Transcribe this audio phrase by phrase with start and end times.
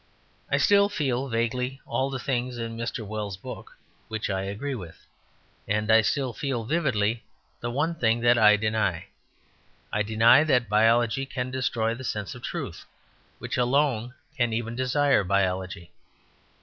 [0.51, 3.05] I still feel vaguely all the things in Mr.
[3.05, 3.77] Wells's book
[4.07, 5.05] which I agree with;
[5.67, 7.21] and I still feel vividly
[7.59, 9.05] the one thing that I deny.
[9.93, 12.83] I deny that biology can destroy the sense of truth,
[13.37, 15.91] which alone can even desire biology.